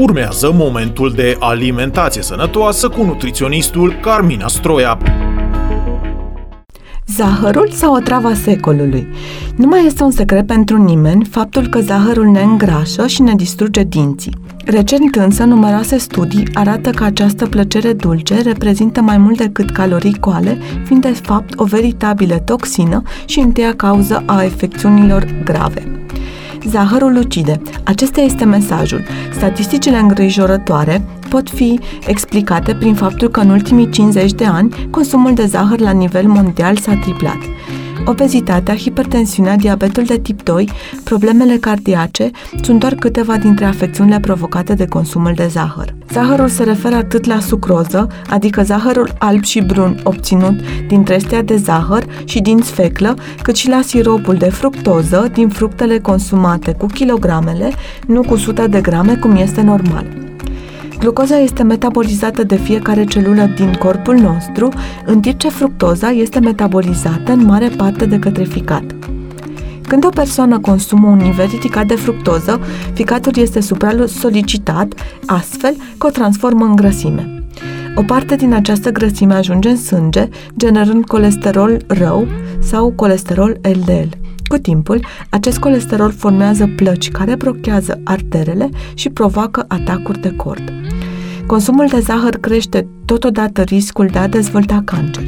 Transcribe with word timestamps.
Urmează 0.00 0.52
momentul 0.54 1.12
de 1.12 1.36
alimentație 1.40 2.22
sănătoasă 2.22 2.88
cu 2.88 3.02
nutriționistul 3.02 3.98
Carmina 4.02 4.48
Stroia. 4.48 4.98
Zahărul 7.06 7.68
sau 7.72 7.94
o 7.94 7.98
travă 7.98 8.32
secolului? 8.34 9.06
Nu 9.56 9.66
mai 9.66 9.86
este 9.86 10.02
un 10.02 10.10
secret 10.10 10.46
pentru 10.46 10.82
nimeni 10.82 11.24
faptul 11.24 11.66
că 11.66 11.80
zahărul 11.80 12.26
ne 12.26 12.42
îngrașă 12.42 13.06
și 13.06 13.22
ne 13.22 13.34
distruge 13.34 13.82
dinții. 13.82 14.34
Recent 14.64 15.14
însă, 15.14 15.44
numeroase 15.44 15.98
studii 15.98 16.48
arată 16.54 16.90
că 16.90 17.04
această 17.04 17.46
plăcere 17.46 17.92
dulce 17.92 18.42
reprezintă 18.42 19.00
mai 19.00 19.18
mult 19.18 19.36
decât 19.36 19.70
calorii 19.70 20.18
coale, 20.20 20.58
fiind 20.84 21.02
de 21.02 21.12
fapt 21.22 21.58
o 21.58 21.64
veritabilă 21.64 22.38
toxină 22.38 23.02
și 23.24 23.38
întâia 23.38 23.74
cauză 23.74 24.22
a 24.26 24.44
efecțiunilor 24.44 25.26
grave. 25.44 25.99
Zahărul 26.64 27.16
ucide. 27.16 27.60
Acesta 27.84 28.20
este 28.20 28.44
mesajul. 28.44 29.02
Statisticile 29.32 29.98
îngrijorătoare 29.98 31.02
pot 31.28 31.50
fi 31.50 31.80
explicate 32.06 32.74
prin 32.74 32.94
faptul 32.94 33.28
că 33.28 33.40
în 33.40 33.50
ultimii 33.50 33.90
50 33.90 34.32
de 34.32 34.44
ani 34.44 34.88
consumul 34.90 35.34
de 35.34 35.44
zahăr 35.44 35.80
la 35.80 35.90
nivel 35.90 36.26
mondial 36.26 36.76
s-a 36.76 36.94
triplat 36.94 37.38
obezitatea, 38.04 38.76
hipertensiunea, 38.76 39.56
diabetul 39.56 40.04
de 40.04 40.18
tip 40.18 40.42
2, 40.42 40.70
problemele 41.04 41.56
cardiace 41.56 42.30
sunt 42.62 42.80
doar 42.80 42.94
câteva 42.94 43.36
dintre 43.36 43.64
afecțiunile 43.64 44.20
provocate 44.20 44.74
de 44.74 44.86
consumul 44.86 45.32
de 45.34 45.46
zahăr. 45.46 45.94
Zahărul 46.12 46.48
se 46.48 46.64
referă 46.64 46.94
atât 46.94 47.24
la 47.24 47.40
sucroză, 47.40 48.08
adică 48.28 48.62
zahărul 48.62 49.14
alb 49.18 49.44
și 49.44 49.60
brun 49.60 50.00
obținut 50.04 50.60
din 50.88 51.02
trestea 51.02 51.42
de 51.42 51.56
zahăr 51.56 52.04
și 52.24 52.40
din 52.40 52.58
sfeclă, 52.58 53.16
cât 53.42 53.56
și 53.56 53.68
la 53.68 53.80
siropul 53.80 54.34
de 54.34 54.50
fructoză 54.50 55.28
din 55.32 55.48
fructele 55.48 55.98
consumate 55.98 56.72
cu 56.72 56.86
kilogramele, 56.86 57.72
nu 58.06 58.22
cu 58.22 58.36
sute 58.36 58.66
de 58.66 58.80
grame 58.80 59.16
cum 59.16 59.36
este 59.36 59.60
normal. 59.60 60.29
Glucoza 61.00 61.38
este 61.38 61.62
metabolizată 61.62 62.42
de 62.42 62.56
fiecare 62.56 63.04
celulă 63.04 63.52
din 63.56 63.72
corpul 63.72 64.16
nostru, 64.16 64.68
în 65.06 65.20
timp 65.20 65.38
ce 65.38 65.48
fructoza 65.48 66.08
este 66.10 66.38
metabolizată 66.38 67.32
în 67.32 67.44
mare 67.44 67.68
parte 67.76 68.06
de 68.06 68.18
către 68.18 68.44
ficat. 68.44 68.82
Când 69.88 70.04
o 70.04 70.08
persoană 70.08 70.58
consumă 70.58 71.08
un 71.08 71.16
nivel 71.16 71.46
ridicat 71.46 71.86
de 71.86 71.94
fructoză, 71.94 72.60
ficatul 72.92 73.32
este 73.36 73.60
supra-solicitat, 73.60 74.94
astfel 75.26 75.74
că 75.98 76.06
o 76.06 76.10
transformă 76.10 76.64
în 76.64 76.76
grăsime. 76.76 77.42
O 77.94 78.02
parte 78.02 78.36
din 78.36 78.52
această 78.52 78.90
grăsime 78.90 79.34
ajunge 79.34 79.68
în 79.68 79.76
sânge, 79.76 80.28
generând 80.56 81.04
colesterol 81.04 81.76
rău 81.86 82.26
sau 82.58 82.92
colesterol 82.96 83.60
LDL. 83.62 84.19
Cu 84.50 84.58
timpul, 84.58 85.04
acest 85.28 85.58
colesterol 85.58 86.12
formează 86.12 86.70
plăci 86.76 87.10
care 87.10 87.34
blochează 87.34 88.00
arterele 88.04 88.68
și 88.94 89.10
provoacă 89.10 89.64
atacuri 89.68 90.20
de 90.20 90.32
cord. 90.36 90.72
Consumul 91.46 91.86
de 91.86 92.00
zahăr 92.00 92.36
crește 92.36 92.88
totodată 93.04 93.62
riscul 93.62 94.06
de 94.06 94.18
a 94.18 94.28
dezvolta 94.28 94.82
cancer. 94.84 95.24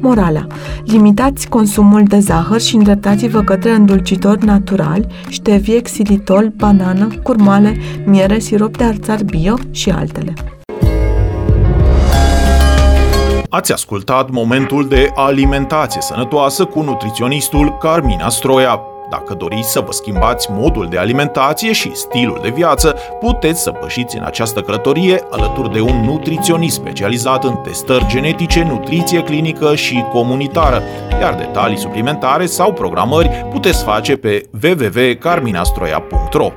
Morala. 0.00 0.46
Limitați 0.84 1.48
consumul 1.48 2.02
de 2.02 2.18
zahăr 2.18 2.60
și 2.60 2.76
îndreptați-vă 2.76 3.42
către 3.42 3.70
îndulcitori 3.70 4.44
naturali, 4.44 5.06
ștevie, 5.28 5.80
xilitol, 5.80 6.52
banană, 6.56 7.08
curmale, 7.22 7.76
miere, 8.04 8.38
sirop 8.38 8.76
de 8.76 8.84
arțar 8.84 9.24
bio 9.24 9.54
și 9.70 9.90
altele. 9.90 10.34
Ați 13.50 13.72
ascultat 13.72 14.30
momentul 14.30 14.88
de 14.88 15.12
alimentație 15.14 16.00
sănătoasă 16.00 16.64
cu 16.64 16.80
nutriționistul 16.80 17.76
Carmina 17.78 18.28
Stroia. 18.28 18.80
Dacă 19.10 19.34
doriți 19.34 19.70
să 19.70 19.80
vă 19.80 19.92
schimbați 19.92 20.48
modul 20.50 20.88
de 20.88 20.98
alimentație 20.98 21.72
și 21.72 21.94
stilul 21.94 22.38
de 22.42 22.48
viață, 22.48 22.96
puteți 23.20 23.62
să 23.62 23.70
pășiți 23.70 24.16
în 24.16 24.22
această 24.24 24.60
călătorie 24.60 25.20
alături 25.30 25.72
de 25.72 25.80
un 25.80 26.00
nutriționist 26.00 26.74
specializat 26.74 27.44
în 27.44 27.54
testări 27.54 28.06
genetice, 28.06 28.62
nutriție 28.62 29.22
clinică 29.22 29.74
și 29.74 30.04
comunitară, 30.12 30.82
iar 31.20 31.34
detalii 31.34 31.78
suplimentare 31.78 32.46
sau 32.46 32.72
programări 32.72 33.46
puteți 33.50 33.84
face 33.84 34.16
pe 34.16 34.48
www.carminastroia.ro. 34.62 36.52